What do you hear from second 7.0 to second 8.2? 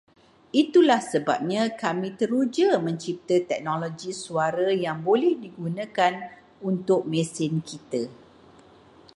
mesin kita